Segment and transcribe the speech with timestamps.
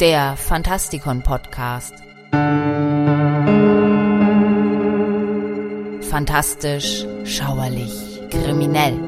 [0.00, 1.94] der Fantastikon Podcast.
[6.10, 8.98] Fantastisch, schauerlich, kriminell.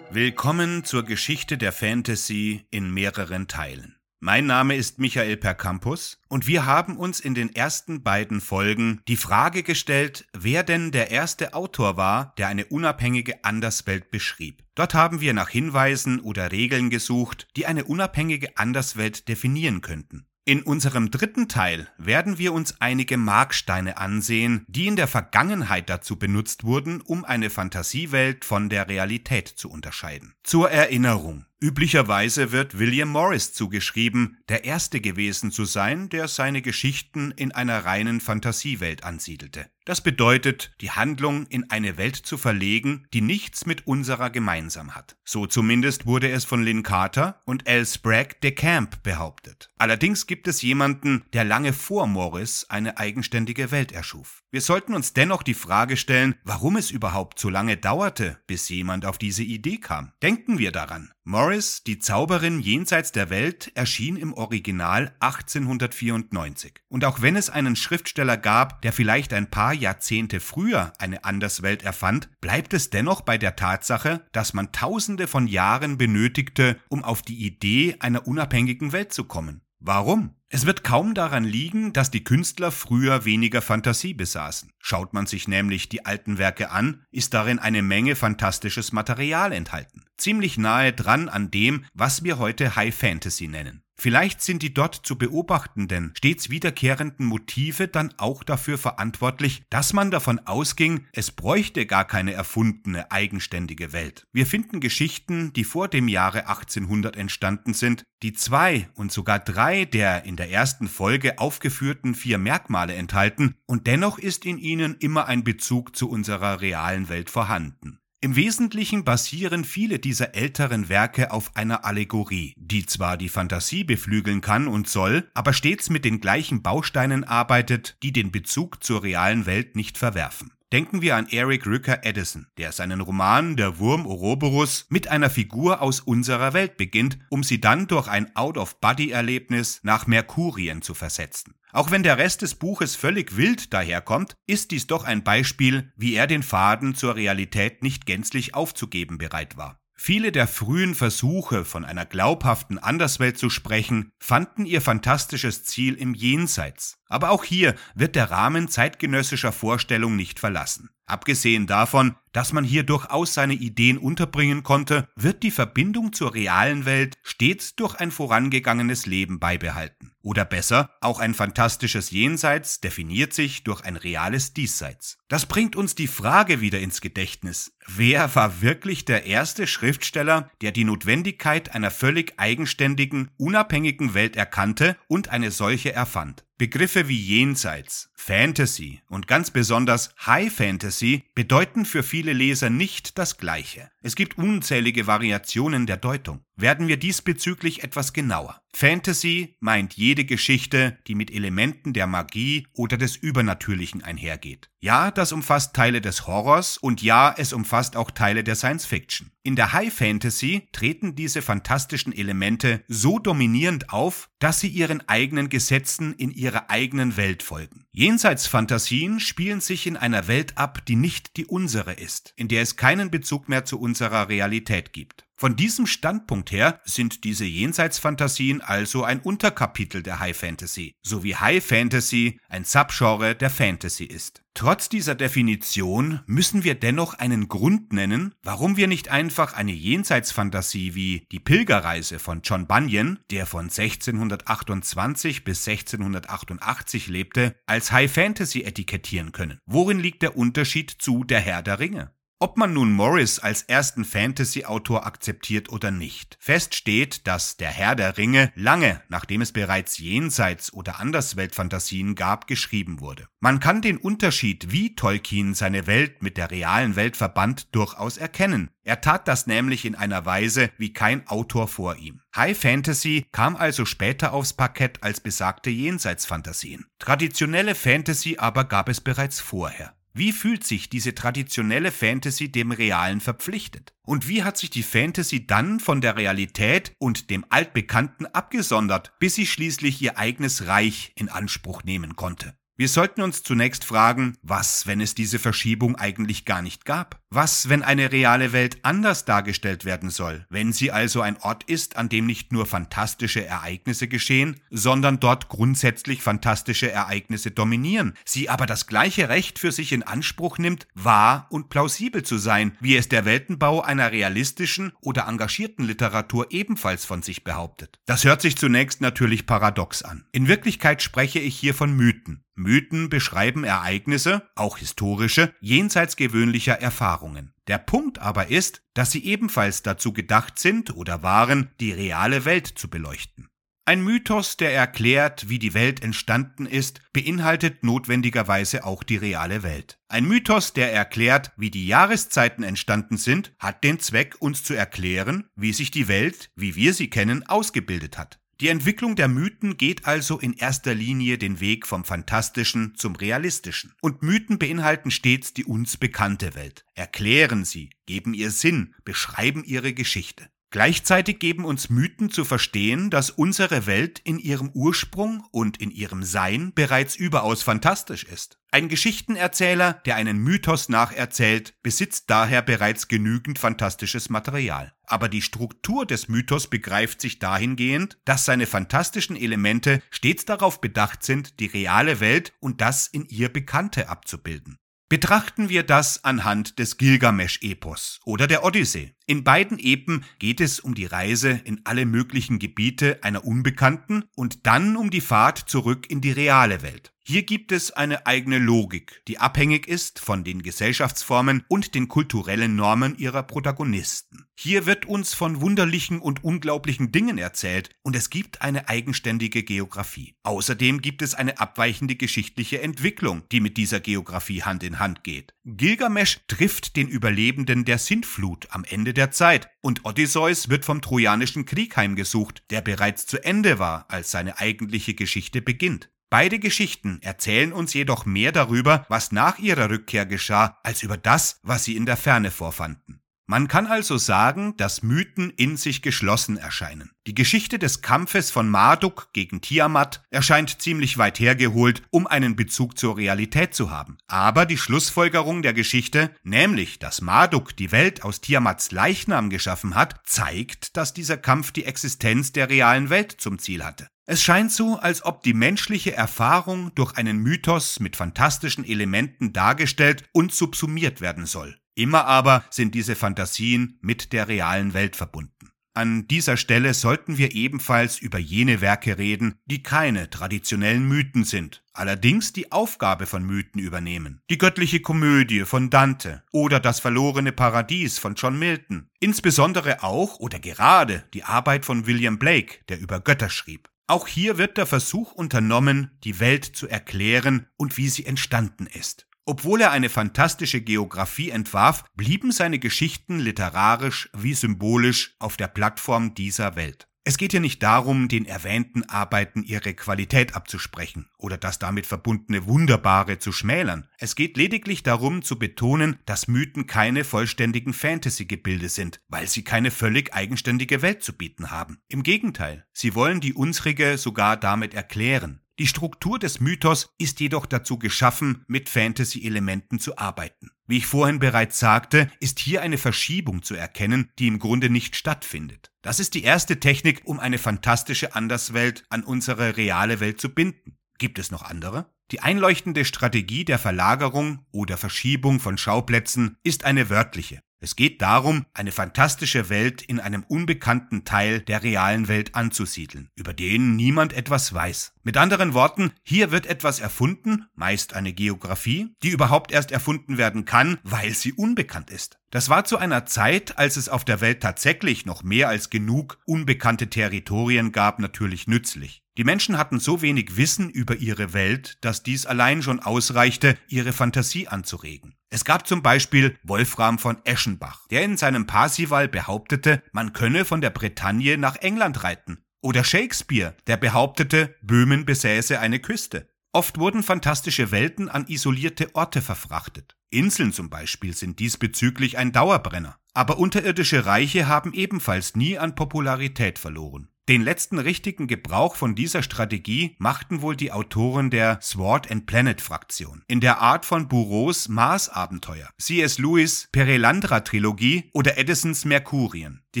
[0.10, 3.93] Willkommen zur Geschichte der Fantasy in mehreren Teilen.
[4.26, 9.18] Mein Name ist Michael Percampus und wir haben uns in den ersten beiden Folgen die
[9.18, 14.64] Frage gestellt, wer denn der erste Autor war, der eine unabhängige Anderswelt beschrieb.
[14.76, 20.24] Dort haben wir nach Hinweisen oder Regeln gesucht, die eine unabhängige Anderswelt definieren könnten.
[20.46, 26.18] In unserem dritten Teil werden wir uns einige Marksteine ansehen, die in der Vergangenheit dazu
[26.18, 30.34] benutzt wurden, um eine Fantasiewelt von der Realität zu unterscheiden.
[30.42, 31.46] Zur Erinnerung.
[31.64, 37.86] Üblicherweise wird William Morris zugeschrieben, der erste gewesen zu sein, der seine Geschichten in einer
[37.86, 39.70] reinen Fantasiewelt ansiedelte.
[39.86, 45.16] Das bedeutet, die Handlung in eine Welt zu verlegen, die nichts mit unserer gemeinsam hat.
[45.24, 47.84] So zumindest wurde es von Lynn Carter und L.
[47.84, 49.70] Sprague de Camp behauptet.
[49.76, 54.42] Allerdings gibt es jemanden, der lange vor Morris eine eigenständige Welt erschuf.
[54.50, 59.04] Wir sollten uns dennoch die Frage stellen, warum es überhaupt so lange dauerte, bis jemand
[59.04, 60.12] auf diese Idee kam.
[60.22, 61.10] Denken wir daran.
[61.24, 66.80] Morris, die Zauberin jenseits der Welt, erschien im Original 1894.
[66.88, 71.84] Und auch wenn es einen Schriftsteller gab, der vielleicht ein paar Jahrzehnte früher eine Anderswelt
[71.84, 77.22] erfand, bleibt es dennoch bei der Tatsache, dass man tausende von Jahren benötigte, um auf
[77.22, 79.60] die Idee einer unabhängigen Welt zu kommen.
[79.78, 80.34] Warum?
[80.48, 84.70] Es wird kaum daran liegen, dass die Künstler früher weniger Fantasie besaßen.
[84.78, 90.03] Schaut man sich nämlich die alten Werke an, ist darin eine Menge fantastisches Material enthalten.
[90.16, 93.84] Ziemlich nahe dran an dem, was wir heute High Fantasy nennen.
[93.96, 100.10] Vielleicht sind die dort zu beobachtenden, stets wiederkehrenden Motive dann auch dafür verantwortlich, dass man
[100.10, 104.26] davon ausging, es bräuchte gar keine erfundene, eigenständige Welt.
[104.32, 109.84] Wir finden Geschichten, die vor dem Jahre 1800 entstanden sind, die zwei und sogar drei
[109.84, 115.26] der in der ersten Folge aufgeführten vier Merkmale enthalten, und dennoch ist in ihnen immer
[115.26, 118.00] ein Bezug zu unserer realen Welt vorhanden.
[118.24, 124.40] Im Wesentlichen basieren viele dieser älteren Werke auf einer Allegorie, die zwar die Fantasie beflügeln
[124.40, 129.44] kann und soll, aber stets mit den gleichen Bausteinen arbeitet, die den Bezug zur realen
[129.44, 130.52] Welt nicht verwerfen.
[130.72, 135.82] Denken wir an Eric Ricker Edison, der seinen Roman Der Wurm Ouroboros mit einer Figur
[135.82, 141.56] aus unserer Welt beginnt, um sie dann durch ein Out-of-Body-Erlebnis nach Merkurien zu versetzen.
[141.74, 146.14] Auch wenn der Rest des Buches völlig wild daherkommt, ist dies doch ein Beispiel, wie
[146.14, 149.80] er den Faden zur Realität nicht gänzlich aufzugeben bereit war.
[149.92, 156.14] Viele der frühen Versuche, von einer glaubhaften Anderswelt zu sprechen, fanden ihr fantastisches Ziel im
[156.14, 156.98] Jenseits.
[157.08, 160.90] Aber auch hier wird der Rahmen zeitgenössischer Vorstellung nicht verlassen.
[161.06, 166.86] Abgesehen davon, dass man hier durchaus seine Ideen unterbringen konnte, wird die Verbindung zur realen
[166.86, 170.12] Welt stets durch ein vorangegangenes Leben beibehalten.
[170.22, 175.18] Oder besser, auch ein fantastisches Jenseits definiert sich durch ein reales Diesseits.
[175.28, 177.76] Das bringt uns die Frage wieder ins Gedächtnis.
[177.86, 184.96] Wer war wirklich der erste Schriftsteller, der die Notwendigkeit einer völlig eigenständigen, unabhängigen Welt erkannte
[185.06, 186.44] und eine solche erfand?
[186.56, 193.38] Begriffe wie Jenseits, Fantasy und ganz besonders High Fantasy bedeuten für viele Leser nicht das
[193.38, 193.90] Gleiche.
[194.02, 196.44] Es gibt unzählige Variationen der Deutung.
[196.56, 198.60] Werden wir diesbezüglich etwas genauer.
[198.72, 204.70] Fantasy meint jede Geschichte, die mit Elementen der Magie oder des Übernatürlichen einhergeht.
[204.80, 209.30] Ja, das umfasst Teile des Horrors und ja, es umfasst auch Teile der Science Fiction.
[209.42, 215.48] In der High Fantasy treten diese fantastischen Elemente so dominierend auf, dass sie ihren eigenen
[215.48, 217.86] Gesetzen in ihrer eigenen Welt folgen.
[217.92, 222.76] Jenseitsfantasien spielen sich in einer Welt ab, die nicht die unsere ist, in der es
[222.76, 225.24] keinen Bezug mehr zu unserer Realität gibt.
[225.36, 231.34] Von diesem Standpunkt her sind diese Jenseitsfantasien also ein Unterkapitel der High Fantasy, so wie
[231.34, 234.44] High Fantasy ein Subgenre der Fantasy ist.
[234.54, 240.94] Trotz dieser Definition müssen wir dennoch einen Grund nennen, warum wir nicht einfach eine Jenseitsfantasie
[240.94, 248.62] wie Die Pilgerreise von John Bunyan, der von 1628 bis 1688 lebte, als High Fantasy
[248.62, 249.58] etikettieren können.
[249.66, 252.12] Worin liegt der Unterschied zu Der Herr der Ringe?
[252.44, 257.96] Ob man nun Morris als ersten Fantasy-Autor akzeptiert oder nicht, fest steht, dass Der Herr
[257.96, 263.28] der Ringe lange, nachdem es bereits Jenseits- oder Andersweltfantasien gab, geschrieben wurde.
[263.40, 268.68] Man kann den Unterschied, wie Tolkien seine Welt mit der realen Welt verband, durchaus erkennen.
[268.82, 272.20] Er tat das nämlich in einer Weise wie kein Autor vor ihm.
[272.36, 276.84] High Fantasy kam also später aufs Parkett als besagte Jenseitsfantasien.
[276.98, 279.94] Traditionelle Fantasy aber gab es bereits vorher.
[280.16, 283.94] Wie fühlt sich diese traditionelle Fantasy dem Realen verpflichtet?
[284.06, 289.34] Und wie hat sich die Fantasy dann von der Realität und dem Altbekannten abgesondert, bis
[289.34, 292.56] sie schließlich ihr eigenes Reich in Anspruch nehmen konnte?
[292.76, 297.20] Wir sollten uns zunächst fragen, was, wenn es diese Verschiebung eigentlich gar nicht gab?
[297.36, 301.96] Was, wenn eine reale Welt anders dargestellt werden soll, wenn sie also ein Ort ist,
[301.96, 308.66] an dem nicht nur fantastische Ereignisse geschehen, sondern dort grundsätzlich fantastische Ereignisse dominieren, sie aber
[308.66, 313.08] das gleiche Recht für sich in Anspruch nimmt, wahr und plausibel zu sein, wie es
[313.08, 317.98] der Weltenbau einer realistischen oder engagierten Literatur ebenfalls von sich behauptet.
[318.06, 320.24] Das hört sich zunächst natürlich paradox an.
[320.30, 322.44] In Wirklichkeit spreche ich hier von Mythen.
[322.56, 327.23] Mythen beschreiben Ereignisse, auch historische, jenseits gewöhnlicher Erfahrungen.
[327.66, 332.66] Der Punkt aber ist, dass sie ebenfalls dazu gedacht sind oder waren, die reale Welt
[332.66, 333.48] zu beleuchten.
[333.86, 339.98] Ein Mythos, der erklärt, wie die Welt entstanden ist, beinhaltet notwendigerweise auch die reale Welt.
[340.08, 345.50] Ein Mythos, der erklärt, wie die Jahreszeiten entstanden sind, hat den Zweck, uns zu erklären,
[345.54, 348.40] wie sich die Welt, wie wir sie kennen, ausgebildet hat.
[348.60, 353.92] Die Entwicklung der Mythen geht also in erster Linie den Weg vom Fantastischen zum Realistischen.
[354.00, 359.92] Und Mythen beinhalten stets die uns bekannte Welt, erklären sie, geben ihr Sinn, beschreiben ihre
[359.92, 360.48] Geschichte.
[360.74, 366.24] Gleichzeitig geben uns Mythen zu verstehen, dass unsere Welt in ihrem Ursprung und in ihrem
[366.24, 368.58] Sein bereits überaus fantastisch ist.
[368.72, 374.92] Ein Geschichtenerzähler, der einen Mythos nacherzählt, besitzt daher bereits genügend fantastisches Material.
[375.04, 381.22] Aber die Struktur des Mythos begreift sich dahingehend, dass seine fantastischen Elemente stets darauf bedacht
[381.22, 384.78] sind, die reale Welt und das in ihr Bekannte abzubilden.
[385.10, 389.14] Betrachten wir das anhand des Gilgamesch-Epos oder der Odyssee.
[389.26, 394.66] In beiden Epen geht es um die Reise in alle möglichen Gebiete einer unbekannten und
[394.66, 397.14] dann um die Fahrt zurück in die reale Welt.
[397.26, 402.76] Hier gibt es eine eigene Logik, die abhängig ist von den Gesellschaftsformen und den kulturellen
[402.76, 404.44] Normen ihrer Protagonisten.
[404.54, 410.36] Hier wird uns von wunderlichen und unglaublichen Dingen erzählt und es gibt eine eigenständige Geografie.
[410.42, 415.54] Außerdem gibt es eine abweichende geschichtliche Entwicklung, die mit dieser Geografie Hand in Hand geht.
[415.64, 421.64] Gilgamesch trifft den Überlebenden der Sintflut am Ende der Zeit und Odysseus wird vom Trojanischen
[421.64, 426.10] Krieg heimgesucht, der bereits zu Ende war, als seine eigentliche Geschichte beginnt.
[426.28, 431.60] Beide Geschichten erzählen uns jedoch mehr darüber, was nach ihrer Rückkehr geschah, als über das,
[431.62, 433.23] was sie in der Ferne vorfanden.
[433.46, 437.10] Man kann also sagen, dass Mythen in sich geschlossen erscheinen.
[437.26, 442.96] Die Geschichte des Kampfes von Marduk gegen Tiamat erscheint ziemlich weit hergeholt, um einen Bezug
[442.98, 444.16] zur Realität zu haben.
[444.28, 450.20] Aber die Schlussfolgerung der Geschichte, nämlich, dass Marduk die Welt aus Tiamats Leichnam geschaffen hat,
[450.24, 454.08] zeigt, dass dieser Kampf die Existenz der realen Welt zum Ziel hatte.
[454.26, 460.24] Es scheint so, als ob die menschliche Erfahrung durch einen Mythos mit fantastischen Elementen dargestellt
[460.32, 461.76] und subsumiert werden soll.
[461.94, 465.70] Immer aber sind diese Fantasien mit der realen Welt verbunden.
[465.96, 471.84] An dieser Stelle sollten wir ebenfalls über jene Werke reden, die keine traditionellen Mythen sind,
[471.92, 474.40] allerdings die Aufgabe von Mythen übernehmen.
[474.50, 480.58] Die göttliche Komödie von Dante oder das verlorene Paradies von John Milton, insbesondere auch oder
[480.58, 483.88] gerade die Arbeit von William Blake, der über Götter schrieb.
[484.08, 489.28] Auch hier wird der Versuch unternommen, die Welt zu erklären und wie sie entstanden ist.
[489.46, 496.34] Obwohl er eine fantastische Geographie entwarf, blieben seine Geschichten literarisch wie symbolisch auf der Plattform
[496.34, 497.08] dieser Welt.
[497.26, 502.66] Es geht hier nicht darum, den erwähnten Arbeiten ihre Qualität abzusprechen oder das damit verbundene
[502.66, 504.06] Wunderbare zu schmälern.
[504.18, 509.90] Es geht lediglich darum zu betonen, dass Mythen keine vollständigen Fantasy-Gebilde sind, weil sie keine
[509.90, 511.98] völlig eigenständige Welt zu bieten haben.
[512.08, 515.63] Im Gegenteil, sie wollen die unsrige sogar damit erklären.
[515.80, 520.70] Die Struktur des Mythos ist jedoch dazu geschaffen, mit Fantasy-Elementen zu arbeiten.
[520.86, 525.16] Wie ich vorhin bereits sagte, ist hier eine Verschiebung zu erkennen, die im Grunde nicht
[525.16, 525.90] stattfindet.
[526.00, 530.96] Das ist die erste Technik, um eine fantastische Anderswelt an unsere reale Welt zu binden.
[531.18, 532.12] Gibt es noch andere?
[532.30, 537.62] Die einleuchtende Strategie der Verlagerung oder Verschiebung von Schauplätzen ist eine wörtliche.
[537.84, 543.52] Es geht darum, eine fantastische Welt in einem unbekannten Teil der realen Welt anzusiedeln, über
[543.52, 545.12] den niemand etwas weiß.
[545.22, 550.64] Mit anderen Worten, hier wird etwas erfunden, meist eine Geografie, die überhaupt erst erfunden werden
[550.64, 552.38] kann, weil sie unbekannt ist.
[552.48, 556.38] Das war zu einer Zeit, als es auf der Welt tatsächlich noch mehr als genug
[556.46, 559.23] unbekannte Territorien gab, natürlich nützlich.
[559.36, 564.12] Die Menschen hatten so wenig Wissen über ihre Welt, dass dies allein schon ausreichte, ihre
[564.12, 565.34] Fantasie anzuregen.
[565.50, 570.80] Es gab zum Beispiel Wolfram von Eschenbach, der in seinem Parsival behauptete, man könne von
[570.80, 572.58] der Bretagne nach England reiten.
[572.80, 576.48] Oder Shakespeare, der behauptete, Böhmen besäße eine Küste.
[576.72, 580.16] Oft wurden fantastische Welten an isolierte Orte verfrachtet.
[580.30, 583.18] Inseln zum Beispiel sind diesbezüglich ein Dauerbrenner.
[583.32, 587.28] Aber unterirdische Reiche haben ebenfalls nie an Popularität verloren.
[587.46, 592.80] Den letzten richtigen Gebrauch von dieser Strategie machten wohl die Autoren der Sword and Planet
[592.80, 593.42] Fraktion.
[593.48, 596.38] In der Art von Bureaus Mars-Abenteuer, C.S.
[596.38, 599.82] Lewis Perelandra-Trilogie oder Edisons Merkurien.
[599.94, 600.00] Die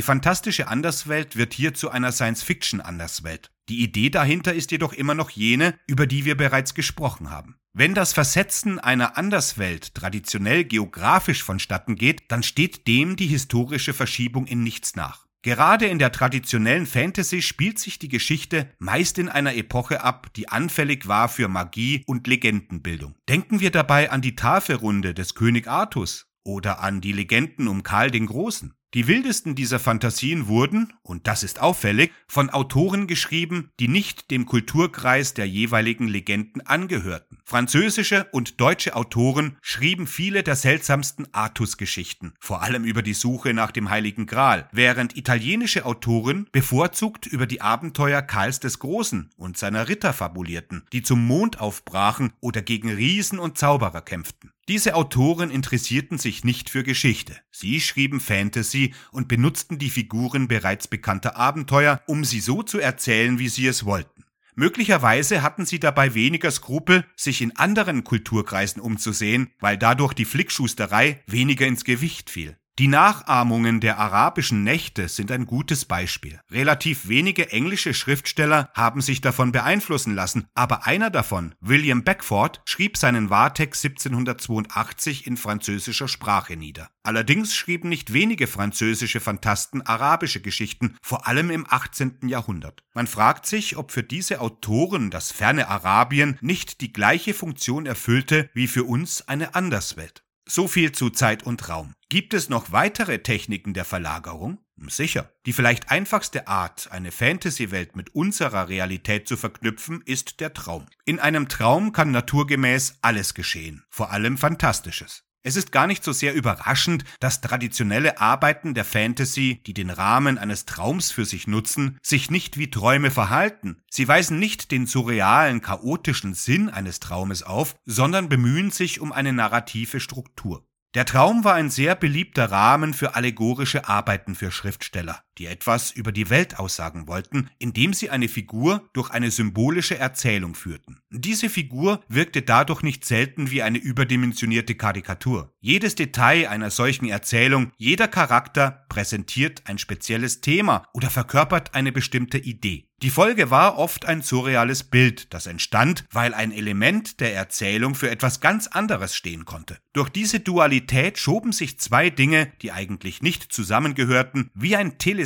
[0.00, 3.50] fantastische Anderswelt wird hier zu einer Science-Fiction-Anderswelt.
[3.68, 7.56] Die Idee dahinter ist jedoch immer noch jene, über die wir bereits gesprochen haben.
[7.74, 14.46] Wenn das Versetzen einer Anderswelt traditionell geografisch vonstatten geht, dann steht dem die historische Verschiebung
[14.46, 15.23] in nichts nach.
[15.44, 20.48] Gerade in der traditionellen Fantasy spielt sich die Geschichte meist in einer Epoche ab, die
[20.48, 23.14] anfällig war für Magie und Legendenbildung.
[23.28, 28.10] Denken wir dabei an die Tafelrunde des König Artus oder an die Legenden um Karl
[28.10, 28.72] den Großen.
[28.94, 34.46] Die wildesten dieser Fantasien wurden, und das ist auffällig, von Autoren geschrieben, die nicht dem
[34.46, 37.38] Kulturkreis der jeweiligen Legenden angehörten.
[37.44, 43.72] Französische und deutsche Autoren schrieben viele der seltsamsten Artus-Geschichten, vor allem über die Suche nach
[43.72, 49.88] dem Heiligen Gral, während italienische Autoren bevorzugt über die Abenteuer Karls des Großen und seiner
[49.88, 54.53] Ritter fabulierten, die zum Mond aufbrachen oder gegen Riesen und Zauberer kämpften.
[54.66, 57.36] Diese Autoren interessierten sich nicht für Geschichte.
[57.50, 63.38] Sie schrieben Fantasy und benutzten die Figuren bereits bekannter Abenteuer, um sie so zu erzählen,
[63.38, 64.24] wie sie es wollten.
[64.54, 71.22] Möglicherweise hatten sie dabei weniger Skrupel, sich in anderen Kulturkreisen umzusehen, weil dadurch die Flickschusterei
[71.26, 72.56] weniger ins Gewicht fiel.
[72.80, 76.40] Die Nachahmungen der arabischen Nächte sind ein gutes Beispiel.
[76.50, 82.96] Relativ wenige englische Schriftsteller haben sich davon beeinflussen lassen, aber einer davon, William Beckford, schrieb
[82.96, 86.88] seinen Wartex 1782 in französischer Sprache nieder.
[87.04, 92.26] Allerdings schrieben nicht wenige französische Fantasten arabische Geschichten, vor allem im 18.
[92.26, 92.82] Jahrhundert.
[92.92, 98.50] Man fragt sich, ob für diese Autoren das ferne Arabien nicht die gleiche Funktion erfüllte
[98.52, 100.23] wie für uns eine Anderswelt.
[100.46, 101.94] So viel zu Zeit und Raum.
[102.10, 104.58] Gibt es noch weitere Techniken der Verlagerung?
[104.88, 105.32] Sicher.
[105.46, 110.86] Die vielleicht einfachste Art, eine Fantasy-Welt mit unserer Realität zu verknüpfen, ist der Traum.
[111.04, 115.23] In einem Traum kann naturgemäß alles geschehen, vor allem Fantastisches.
[115.46, 120.38] Es ist gar nicht so sehr überraschend, dass traditionelle Arbeiten der Fantasy, die den Rahmen
[120.38, 123.76] eines Traums für sich nutzen, sich nicht wie Träume verhalten.
[123.90, 129.34] Sie weisen nicht den surrealen, chaotischen Sinn eines Traumes auf, sondern bemühen sich um eine
[129.34, 130.66] narrative Struktur.
[130.94, 136.12] Der Traum war ein sehr beliebter Rahmen für allegorische Arbeiten für Schriftsteller, die etwas über
[136.12, 141.00] die Welt aussagen wollten, indem sie eine Figur durch eine symbolische Erzählung führten.
[141.10, 145.52] Diese Figur wirkte dadurch nicht selten wie eine überdimensionierte Karikatur.
[145.60, 152.38] Jedes Detail einer solchen Erzählung, jeder Charakter präsentiert ein spezielles Thema oder verkörpert eine bestimmte
[152.38, 152.88] Idee.
[153.02, 158.08] Die Folge war oft ein surreales Bild, das entstand, weil ein Element der Erzählung für
[158.08, 159.78] etwas ganz anderes stehen konnte.
[159.92, 165.23] Durch diese Dualität schoben sich zwei Dinge, die eigentlich nicht zusammengehörten, wie ein Teleskop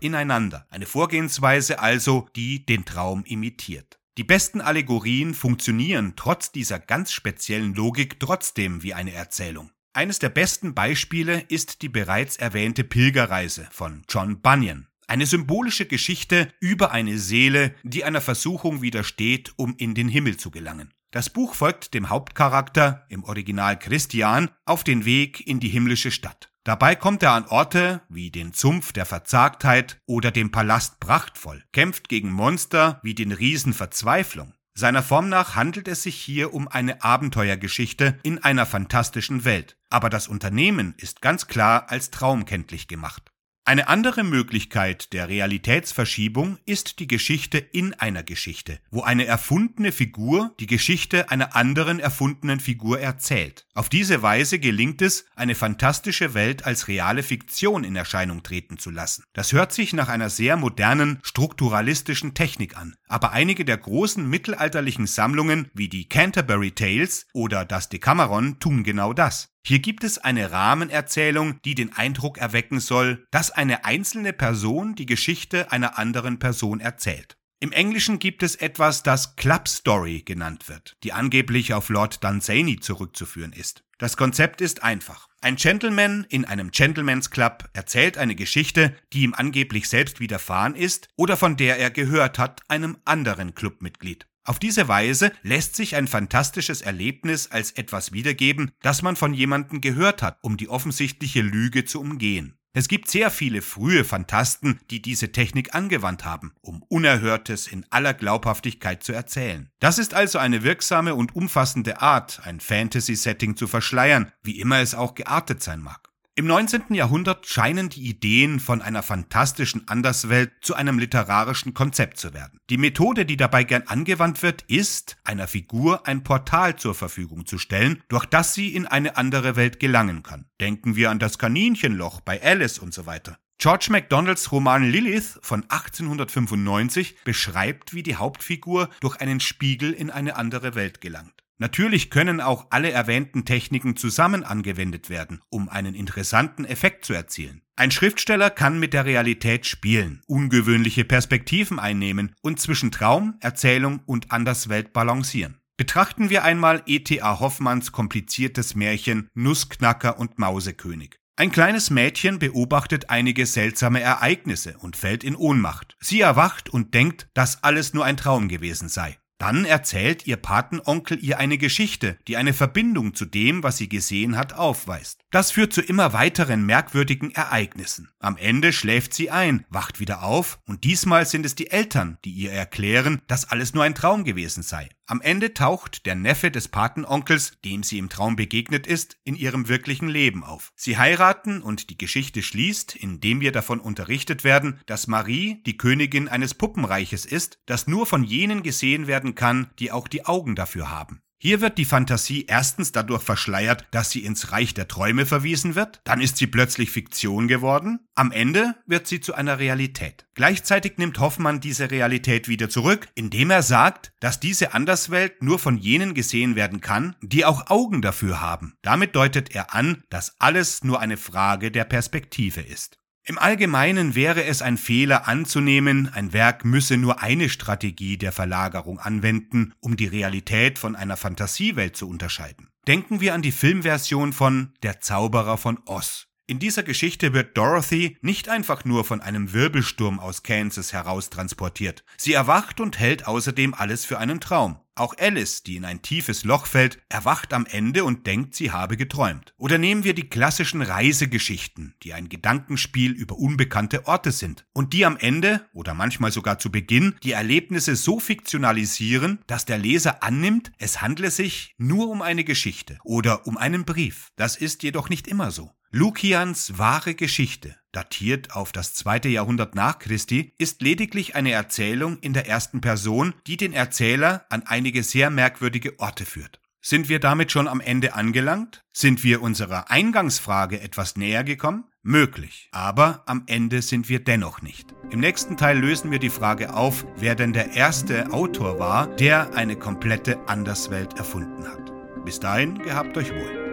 [0.00, 0.66] ineinander.
[0.70, 3.98] Eine Vorgehensweise also, die den Traum imitiert.
[4.18, 9.70] Die besten Allegorien funktionieren trotz dieser ganz speziellen Logik trotzdem wie eine Erzählung.
[9.92, 14.88] Eines der besten Beispiele ist die bereits erwähnte Pilgerreise von John Bunyan.
[15.06, 20.50] Eine symbolische Geschichte über eine Seele, die einer Versuchung widersteht, um in den Himmel zu
[20.50, 20.92] gelangen.
[21.12, 26.50] Das Buch folgt dem Hauptcharakter, im Original Christian, auf den Weg in die himmlische Stadt.
[26.66, 32.08] Dabei kommt er an Orte wie den Zumpf der Verzagtheit oder dem Palast Prachtvoll, kämpft
[32.08, 34.52] gegen Monster wie den Riesen Verzweiflung.
[34.74, 40.10] Seiner Form nach handelt es sich hier um eine Abenteuergeschichte in einer fantastischen Welt, aber
[40.10, 43.30] das Unternehmen ist ganz klar als Traum kenntlich gemacht.
[43.68, 50.54] Eine andere Möglichkeit der Realitätsverschiebung ist die Geschichte in einer Geschichte, wo eine erfundene Figur
[50.60, 53.66] die Geschichte einer anderen erfundenen Figur erzählt.
[53.74, 58.92] Auf diese Weise gelingt es, eine fantastische Welt als reale Fiktion in Erscheinung treten zu
[58.92, 59.24] lassen.
[59.32, 65.08] Das hört sich nach einer sehr modernen, strukturalistischen Technik an, aber einige der großen mittelalterlichen
[65.08, 69.55] Sammlungen wie die Canterbury Tales oder das Decameron tun genau das.
[69.68, 75.06] Hier gibt es eine Rahmenerzählung, die den Eindruck erwecken soll, dass eine einzelne Person die
[75.06, 77.36] Geschichte einer anderen Person erzählt.
[77.58, 82.78] Im Englischen gibt es etwas, das Club Story genannt wird, die angeblich auf Lord Dunsany
[82.78, 83.82] zurückzuführen ist.
[83.98, 85.26] Das Konzept ist einfach.
[85.40, 91.08] Ein Gentleman in einem Gentleman's Club erzählt eine Geschichte, die ihm angeblich selbst widerfahren ist
[91.16, 94.28] oder von der er gehört hat, einem anderen Clubmitglied.
[94.46, 99.80] Auf diese Weise lässt sich ein fantastisches Erlebnis als etwas wiedergeben, das man von jemandem
[99.80, 102.56] gehört hat, um die offensichtliche Lüge zu umgehen.
[102.72, 108.14] Es gibt sehr viele frühe Fantasten, die diese Technik angewandt haben, um Unerhörtes in aller
[108.14, 109.70] Glaubhaftigkeit zu erzählen.
[109.80, 114.94] Das ist also eine wirksame und umfassende Art, ein Fantasy-Setting zu verschleiern, wie immer es
[114.94, 116.05] auch geartet sein mag.
[116.38, 116.92] Im 19.
[116.92, 122.60] Jahrhundert scheinen die Ideen von einer fantastischen Anderswelt zu einem literarischen Konzept zu werden.
[122.68, 127.56] Die Methode, die dabei gern angewandt wird, ist, einer Figur ein Portal zur Verfügung zu
[127.56, 130.44] stellen, durch das sie in eine andere Welt gelangen kann.
[130.60, 133.38] Denken wir an das Kaninchenloch bei Alice und so weiter.
[133.56, 140.36] George MacDonalds Roman Lilith von 1895 beschreibt, wie die Hauptfigur durch einen Spiegel in eine
[140.36, 141.45] andere Welt gelangt.
[141.58, 147.62] Natürlich können auch alle erwähnten Techniken zusammen angewendet werden, um einen interessanten Effekt zu erzielen.
[147.76, 154.32] Ein Schriftsteller kann mit der Realität spielen, ungewöhnliche Perspektiven einnehmen und zwischen Traum, Erzählung und
[154.32, 155.60] Anderswelt balancieren.
[155.78, 157.40] Betrachten wir einmal E.T.A.
[157.40, 161.18] Hoffmanns kompliziertes Märchen Nussknacker und Mausekönig.
[161.38, 165.94] Ein kleines Mädchen beobachtet einige seltsame Ereignisse und fällt in Ohnmacht.
[166.00, 169.18] Sie erwacht und denkt, dass alles nur ein Traum gewesen sei.
[169.38, 174.36] Dann erzählt ihr Patenonkel ihr eine Geschichte, die eine Verbindung zu dem, was sie gesehen
[174.36, 175.20] hat, aufweist.
[175.30, 178.08] Das führt zu immer weiteren merkwürdigen Ereignissen.
[178.18, 182.32] Am Ende schläft sie ein, wacht wieder auf und diesmal sind es die Eltern, die
[182.32, 184.88] ihr erklären, dass alles nur ein Traum gewesen sei.
[185.08, 189.68] Am Ende taucht der Neffe des Patenonkels, dem sie im Traum begegnet ist, in ihrem
[189.68, 190.72] wirklichen Leben auf.
[190.74, 196.26] Sie heiraten und die Geschichte schließt, indem wir davon unterrichtet werden, dass Marie die Königin
[196.26, 200.90] eines Puppenreiches ist, das nur von jenen gesehen werden kann, die auch die Augen dafür
[200.90, 201.20] haben.
[201.38, 206.00] Hier wird die Fantasie erstens dadurch verschleiert, dass sie ins Reich der Träume verwiesen wird,
[206.04, 210.26] dann ist sie plötzlich Fiktion geworden, am Ende wird sie zu einer Realität.
[210.34, 215.76] Gleichzeitig nimmt Hoffmann diese Realität wieder zurück, indem er sagt, dass diese Anderswelt nur von
[215.76, 218.74] jenen gesehen werden kann, die auch Augen dafür haben.
[218.80, 222.98] Damit deutet er an, dass alles nur eine Frage der Perspektive ist.
[223.28, 229.00] Im Allgemeinen wäre es ein Fehler anzunehmen, ein Werk müsse nur eine Strategie der Verlagerung
[229.00, 232.68] anwenden, um die Realität von einer Fantasiewelt zu unterscheiden.
[232.86, 236.28] Denken wir an die Filmversion von Der Zauberer von Oz.
[236.46, 242.04] In dieser Geschichte wird Dorothy nicht einfach nur von einem Wirbelsturm aus Kansas heraustransportiert.
[242.16, 244.78] Sie erwacht und hält außerdem alles für einen Traum.
[244.98, 248.96] Auch Alice, die in ein tiefes Loch fällt, erwacht am Ende und denkt, sie habe
[248.96, 249.52] geträumt.
[249.58, 255.04] Oder nehmen wir die klassischen Reisegeschichten, die ein Gedankenspiel über unbekannte Orte sind und die
[255.04, 260.72] am Ende oder manchmal sogar zu Beginn die Erlebnisse so fiktionalisieren, dass der Leser annimmt,
[260.78, 264.28] es handle sich nur um eine Geschichte oder um einen Brief.
[264.36, 265.72] Das ist jedoch nicht immer so.
[265.90, 272.32] Lukians wahre Geschichte, datiert auf das zweite Jahrhundert nach Christi, ist lediglich eine Erzählung in
[272.32, 276.60] der ersten Person, die den Erzähler an einige sehr merkwürdige Orte führt.
[276.88, 278.84] Sind wir damit schon am Ende angelangt?
[278.92, 281.84] Sind wir unserer Eingangsfrage etwas näher gekommen?
[282.02, 282.68] Möglich.
[282.70, 284.94] Aber am Ende sind wir dennoch nicht.
[285.10, 289.54] Im nächsten Teil lösen wir die Frage auf, wer denn der erste Autor war, der
[289.54, 291.92] eine komplette Anderswelt erfunden hat.
[292.24, 293.65] Bis dahin, gehabt euch wohl.